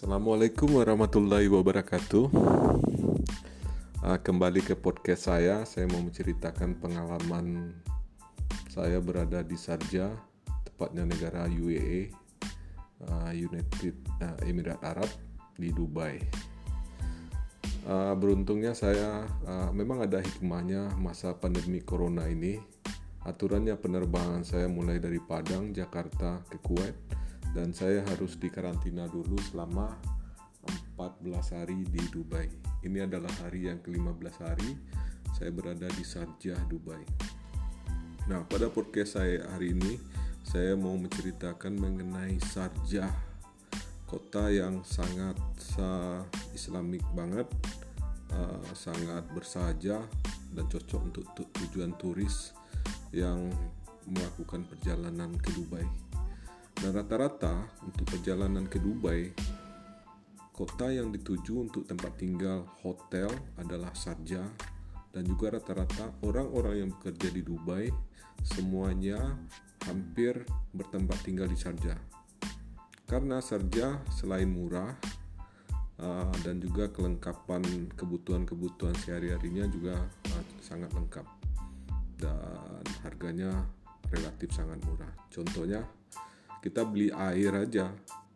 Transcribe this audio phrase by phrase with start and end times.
[0.00, 2.32] Assalamualaikum warahmatullahi wabarakatuh.
[4.00, 7.76] Uh, kembali ke podcast saya, saya mau menceritakan pengalaman
[8.72, 10.08] saya berada di Sarja,
[10.64, 12.16] tepatnya negara UAE,
[13.12, 13.92] uh, United
[14.24, 15.12] uh, Emirat Arab
[15.60, 16.16] di Dubai.
[18.16, 19.28] Beruntungnya saya
[19.76, 22.56] memang ada hikmahnya masa pandemi corona ini.
[23.28, 27.19] Aturannya penerbangan saya mulai dari Padang, Jakarta ke Kuwait
[27.54, 29.98] dan saya harus dikarantina dulu selama
[30.94, 32.46] 14 hari di Dubai.
[32.84, 34.72] Ini adalah hari yang ke-15 hari
[35.34, 37.00] saya berada di Sharjah, Dubai.
[38.28, 39.96] Nah, pada podcast saya hari ini
[40.44, 43.10] saya mau menceritakan mengenai Sharjah,
[44.04, 45.38] kota yang sangat
[45.80, 46.20] uh,
[46.52, 47.48] islamik banget,
[48.36, 50.04] uh, sangat bersaja
[50.52, 51.24] dan cocok untuk
[51.56, 52.52] tujuan turis
[53.16, 53.48] yang
[54.06, 56.09] melakukan perjalanan ke Dubai.
[56.80, 59.28] Dan rata-rata untuk perjalanan ke Dubai,
[60.56, 63.28] kota yang dituju untuk tempat tinggal hotel
[63.60, 64.48] adalah Sharjah
[65.12, 67.92] dan juga rata-rata orang-orang yang bekerja di Dubai
[68.40, 69.36] semuanya
[69.84, 70.40] hampir
[70.72, 72.00] bertempat tinggal di Sharjah.
[73.04, 74.96] Karena Sharjah selain murah
[76.00, 81.26] uh, dan juga kelengkapan kebutuhan-kebutuhan sehari-harinya juga uh, sangat lengkap
[82.20, 83.68] dan harganya
[84.08, 85.10] relatif sangat murah.
[85.28, 85.84] Contohnya
[86.60, 87.92] kita beli air aja.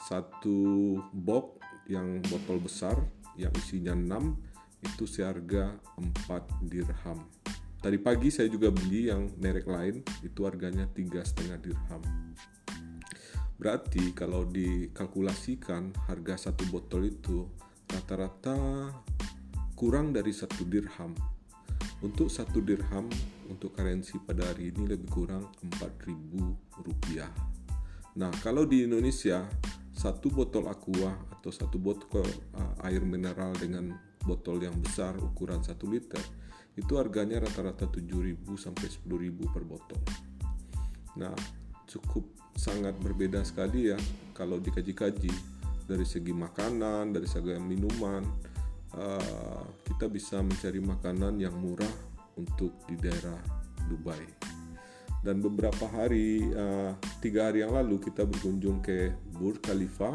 [0.00, 2.96] Satu box yang botol besar
[3.36, 5.76] yang isinya 6 itu seharga
[6.28, 7.20] 4 dirham.
[7.76, 12.02] Tadi pagi saya juga beli yang merek lain itu harganya tiga setengah dirham.
[13.56, 17.46] Berarti kalau dikalkulasikan harga satu botol itu
[17.88, 18.90] rata-rata
[19.76, 21.12] kurang dari satu dirham.
[22.04, 23.08] Untuk satu dirham
[23.48, 27.56] untuk karensi pada hari ini lebih kurang 4000 rupiah
[28.16, 29.44] Nah, kalau di Indonesia
[29.92, 32.24] satu botol aqua atau satu botol
[32.56, 33.92] uh, air mineral dengan
[34.24, 36.20] botol yang besar ukuran 1 liter
[36.76, 40.00] itu harganya rata-rata 7.000 sampai 10.000 per botol.
[41.16, 41.32] Nah,
[41.88, 42.24] cukup
[42.56, 43.98] sangat berbeda sekali ya
[44.32, 45.32] kalau dikaji-kaji
[45.88, 48.24] dari segi makanan, dari segi minuman.
[48.96, 51.92] Uh, kita bisa mencari makanan yang murah
[52.40, 53.36] untuk di daerah
[53.84, 54.55] Dubai
[55.26, 60.14] dan beberapa hari uh, tiga hari yang lalu kita berkunjung ke Burj Khalifa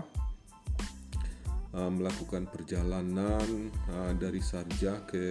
[1.76, 5.26] uh, melakukan perjalanan uh, dari Sharjah ke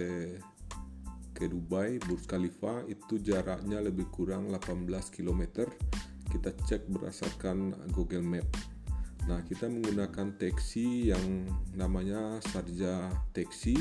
[1.33, 1.97] ke Dubai.
[1.97, 5.65] Burj Khalifa itu jaraknya lebih kurang 18 km
[6.29, 8.45] kita cek berdasarkan Google Map.
[9.25, 13.73] Nah kita menggunakan taksi yang namanya Sharjah Taxi.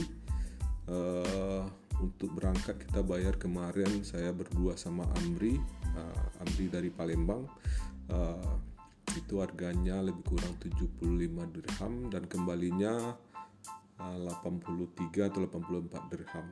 [0.89, 1.69] Uh,
[2.01, 5.61] untuk berangkat kita bayar kemarin saya berdua sama Amri
[5.97, 7.47] uh, Amri dari Palembang.
[8.11, 8.59] Uh,
[9.11, 13.17] itu harganya lebih kurang 75 dirham dan kembalinya
[13.99, 16.47] uh, 83 atau 84 dirham.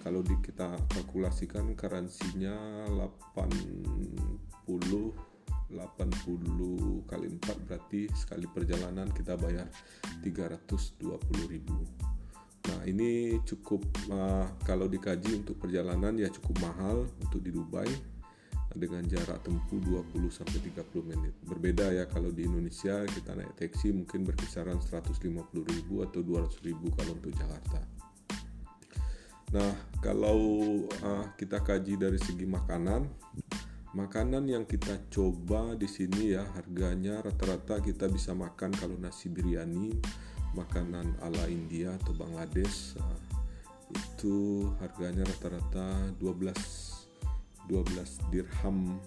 [0.00, 5.12] Kalau di, kita kalkulasikan karansinya 80
[5.70, 9.70] 80 kali 4 berarti sekali perjalanan kita bayar
[10.24, 10.98] 320
[11.46, 11.86] ribu
[12.68, 13.80] Nah ini cukup
[14.12, 17.88] uh, kalau dikaji untuk perjalanan ya cukup mahal untuk di Dubai
[18.76, 21.34] dengan jarak tempuh 20 sampai 30 menit.
[21.42, 25.26] Berbeda ya kalau di Indonesia kita naik taksi mungkin berkisaran 150.000
[26.06, 27.80] atau 200.000 kalau untuk Jakarta.
[29.50, 30.38] Nah, kalau
[31.02, 33.02] uh, kita kaji dari segi makanan,
[33.98, 39.98] makanan yang kita coba di sini ya harganya rata-rata kita bisa makan kalau nasi biryani,
[40.54, 43.20] makanan ala India atau Bangladesh uh,
[43.90, 47.00] itu harganya rata-rata 12
[47.70, 48.98] 12 dirham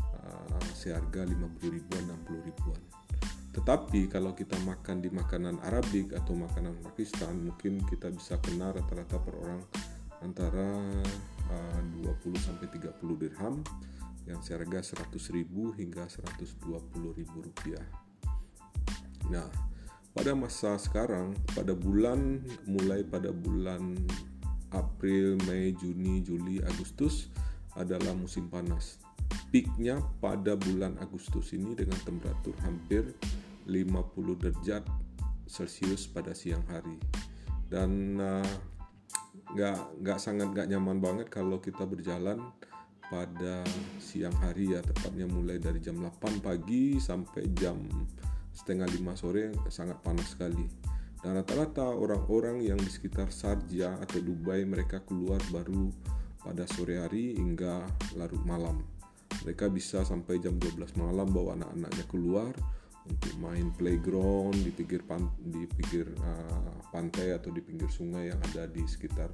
[0.00, 1.36] uh, seharga 50
[1.68, 2.80] ribuan 60 ribuan.
[3.54, 9.20] Tetapi kalau kita makan di makanan Arabik atau makanan Pakistan mungkin kita bisa kena rata-rata
[9.20, 9.62] per orang
[10.24, 10.80] antara
[11.52, 13.60] uh, 20 sampai 30 dirham
[14.24, 16.64] yang seharga 100 ribu hingga 120
[17.20, 17.84] ribu rupiah.
[19.28, 19.73] Nah
[20.14, 22.38] pada masa sekarang pada bulan
[22.70, 23.98] mulai pada bulan
[24.70, 27.30] April, Mei, Juni, Juli, Agustus
[27.78, 28.98] adalah musim panas.
[29.50, 33.14] Peaknya pada bulan Agustus ini dengan temperatur hampir
[33.66, 34.82] 50 derajat
[35.46, 36.98] Celcius pada siang hari.
[37.70, 38.54] Dan uh,
[39.54, 42.38] nggak uh, nggak sangat nggak nyaman banget kalau kita berjalan
[43.06, 43.62] pada
[44.02, 47.78] siang hari ya tepatnya mulai dari jam 8 pagi sampai jam
[48.54, 50.64] setengah lima sore sangat panas sekali
[51.24, 55.88] dan rata-rata orang-orang yang di sekitar Sarja atau Dubai mereka keluar baru
[56.44, 57.80] pada sore hari hingga
[58.20, 58.84] larut malam.
[59.40, 62.52] Mereka bisa sampai jam 12 malam bawa anak-anaknya keluar
[63.08, 68.40] untuk main playground di pinggir pan, di pinggir uh, pantai atau di pinggir sungai yang
[68.52, 69.32] ada di sekitar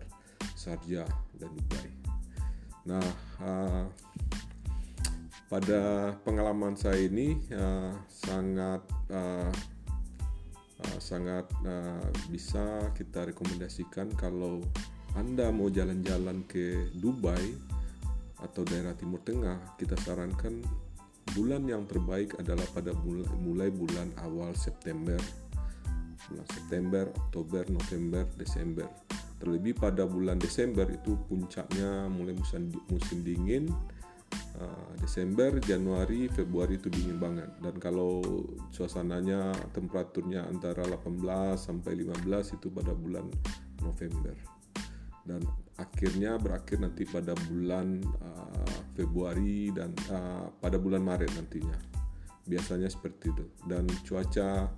[0.54, 1.02] Sarja
[1.34, 1.90] dan Dubai.
[2.86, 3.06] Nah,
[3.42, 3.84] uh,
[5.50, 9.50] pada pengalaman saya ini uh, sangat uh,
[10.78, 14.62] uh, sangat uh, bisa kita rekomendasikan kalau
[15.18, 17.42] anda mau jalan-jalan ke Dubai
[18.40, 20.62] atau daerah Timur Tengah, kita sarankan
[21.34, 22.94] bulan yang terbaik adalah pada
[23.42, 25.18] mulai bulan awal September
[26.30, 28.86] bulan September, Oktober, November, Desember.
[29.42, 33.66] Terlebih pada bulan Desember itu puncaknya mulai musim musim dingin.
[34.58, 37.48] Uh, Desember, Januari, Februari itu dingin banget.
[37.62, 38.20] Dan kalau
[38.74, 43.30] suasananya temperaturnya antara 18 sampai 15 itu pada bulan
[43.80, 44.34] November.
[45.22, 45.46] Dan
[45.78, 51.78] akhirnya berakhir nanti pada bulan uh, Februari dan uh, pada bulan Maret nantinya.
[52.44, 53.44] Biasanya seperti itu.
[53.64, 54.68] Dan cuaca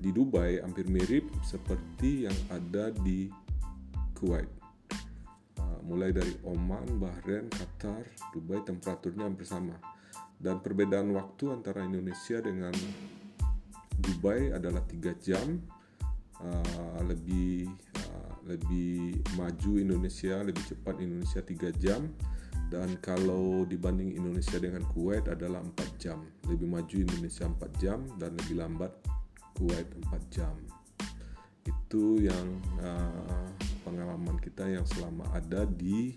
[0.00, 3.28] di Dubai hampir mirip seperti yang ada di
[4.16, 4.59] Kuwait.
[5.90, 9.74] Uh, mulai dari Oman, Bahrain, Qatar, Dubai temperaturnya hampir sama.
[10.38, 12.72] Dan perbedaan waktu antara Indonesia dengan
[13.98, 15.60] Dubai adalah tiga jam
[16.40, 17.68] uh, lebih
[18.50, 22.10] lebih maju Indonesia lebih cepat Indonesia 3 jam.
[22.70, 26.22] Dan kalau dibanding Indonesia dengan Kuwait adalah 4 jam.
[26.46, 28.90] Lebih maju Indonesia 4 jam dan lebih lambat
[29.58, 30.54] Kuwait 4 jam.
[31.66, 33.29] Itu yang uh,
[33.90, 36.14] pengalaman kita yang selama ada di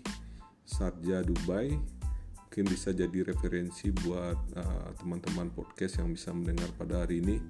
[0.62, 1.74] Sarja Dubai.
[1.74, 7.42] Mungkin bisa jadi referensi buat uh, teman-teman uh, podcast yang bisa mendengar pada hari ini.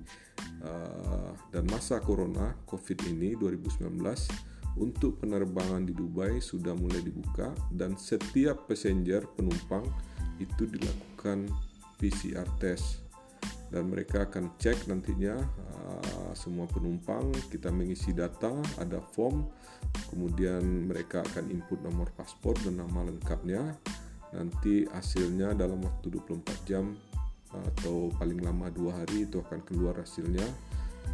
[0.65, 3.85] Uh, dan masa corona COVID ini 2019
[4.81, 9.85] untuk penerbangan di Dubai sudah mulai dibuka dan setiap passenger penumpang
[10.41, 11.53] itu dilakukan
[12.01, 13.04] PCR test
[13.75, 19.51] dan mereka akan cek nantinya uh, semua penumpang kita mengisi data ada form
[20.15, 23.75] kemudian mereka akan input nomor paspor dan nama lengkapnya.
[24.35, 26.95] Nanti hasilnya dalam waktu 24 jam
[27.55, 30.47] atau paling lama dua hari itu akan keluar hasilnya.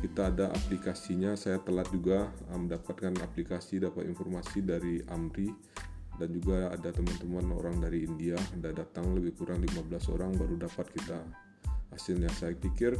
[0.00, 5.48] Kita ada aplikasinya saya telat juga uh, mendapatkan aplikasi dapat informasi dari Amri.
[6.20, 10.92] Dan juga ada teman-teman orang dari India ada datang lebih kurang 15 orang baru dapat
[10.92, 11.16] kita
[11.94, 12.96] hasilnya saya pikir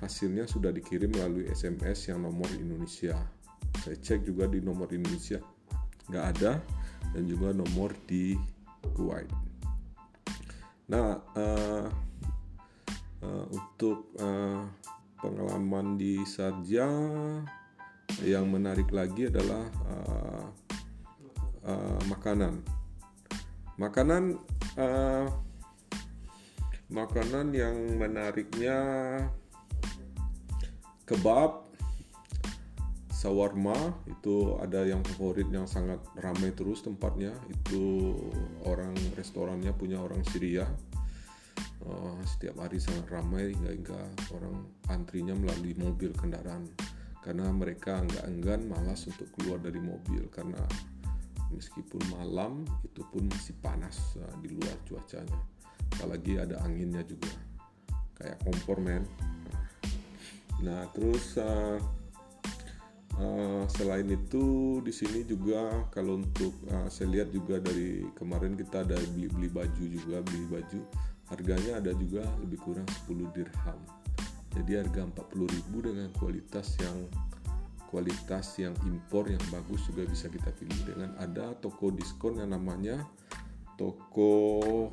[0.00, 3.14] hasilnya sudah dikirim melalui SMS yang nomor Indonesia.
[3.84, 5.42] Saya cek juga di nomor Indonesia.
[6.08, 6.52] Nggak ada
[7.12, 8.36] dan juga nomor di
[8.94, 9.28] Kuwait.
[10.88, 11.86] Nah uh,
[13.24, 14.64] uh, untuk uh,
[15.20, 16.84] pengalaman di Sarja
[18.20, 20.46] yang menarik lagi adalah uh,
[21.64, 22.60] uh, makanan.
[23.80, 24.38] Makanan
[24.78, 25.26] uh,
[26.92, 28.76] makanan yang menariknya
[31.08, 31.64] kebab,
[33.08, 37.32] sawarma itu ada yang favorit yang sangat ramai terus tempatnya.
[37.48, 38.16] Itu
[38.68, 40.68] orang restorannya punya orang Syria.
[41.84, 44.00] Uh, setiap hari sangat ramai hingga
[44.32, 46.68] orang antrinya melalui mobil kendaraan.
[47.24, 50.28] Karena mereka nggak enggan malas untuk keluar dari mobil.
[50.28, 50.60] Karena
[51.48, 55.53] meskipun malam itu pun masih panas uh, di luar cuacanya
[55.92, 57.32] apalagi ada anginnya juga.
[58.16, 59.04] Kayak kompor men.
[60.64, 61.76] Nah terus uh,
[63.20, 68.86] uh, selain itu di sini juga kalau untuk uh, saya lihat juga dari kemarin kita
[68.86, 70.80] ada beli beli baju juga beli baju.
[71.32, 73.80] Harganya ada juga lebih kurang 10 dirham.
[74.54, 75.02] Jadi harga
[75.34, 77.10] 40.000 dengan kualitas yang
[77.94, 83.06] kualitas yang impor yang bagus juga bisa kita pilih dengan ada toko diskon yang namanya
[83.78, 84.90] toko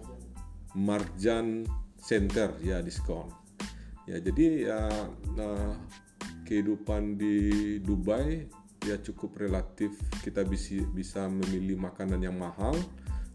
[0.76, 1.68] Marjan
[2.02, 3.30] Center ya diskon.
[4.10, 4.82] Ya jadi ya
[5.38, 5.78] nah,
[6.50, 8.50] kehidupan di Dubai
[8.82, 9.94] ya cukup relatif.
[10.26, 12.74] Kita bisa bisa memilih makanan yang mahal.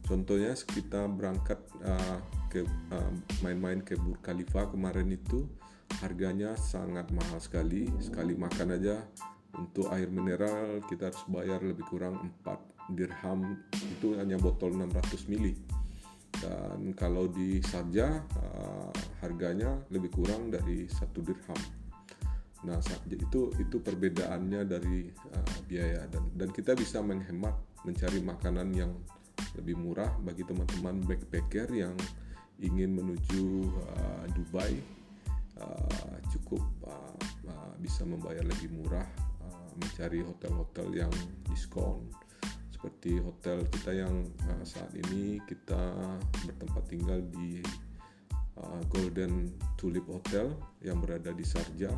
[0.07, 2.19] Contohnya kita berangkat uh,
[2.51, 2.63] ke
[2.95, 3.13] uh,
[3.43, 5.47] main-main ke Burj Khalifa kemarin itu
[6.03, 7.91] harganya sangat mahal sekali.
[8.03, 9.03] Sekali makan aja
[9.55, 13.59] untuk air mineral kita harus bayar lebih kurang 4 dirham.
[13.99, 15.76] Itu hanya botol 600 ml
[16.43, 18.93] dan kalau di Sarja uh,
[19.25, 21.59] harganya lebih kurang dari satu dirham.
[22.67, 26.05] Nah itu itu perbedaannya dari uh, biaya.
[26.11, 28.93] Dan dan kita bisa menghemat mencari makanan yang
[29.57, 31.97] lebih murah bagi teman-teman backpacker yang
[32.61, 34.77] ingin menuju uh, Dubai.
[35.57, 37.17] Uh, cukup uh,
[37.49, 39.09] uh, bisa membayar lebih murah
[39.41, 41.13] uh, mencari hotel-hotel yang
[41.49, 42.05] diskon
[42.87, 44.15] seperti hotel kita yang
[44.47, 45.91] uh, saat ini kita
[46.47, 47.59] bertempat tinggal di
[48.63, 50.55] uh, Golden Tulip Hotel
[50.87, 51.91] yang berada di Sarja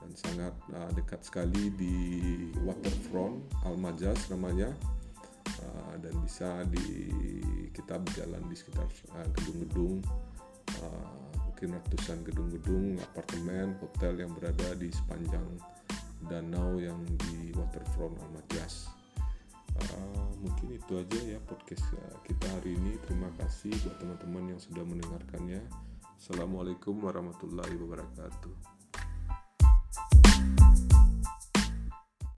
[0.00, 1.96] dan sangat uh, dekat sekali di
[2.64, 4.72] waterfront Almajas namanya.
[5.60, 7.12] Uh, dan bisa di
[7.76, 10.00] kita berjalan di sekitar uh, gedung-gedung
[10.80, 11.20] uh,
[11.52, 15.44] mungkin ratusan gedung-gedung apartemen hotel yang berada di sepanjang
[16.32, 16.96] danau yang
[17.28, 19.03] di waterfront Almajas
[19.80, 23.00] uh, mungkin itu aja ya podcast uh, kita hari ini.
[23.06, 25.62] Terima kasih buat teman-teman yang sudah mendengarkannya.
[26.14, 28.73] Assalamualaikum warahmatullahi wabarakatuh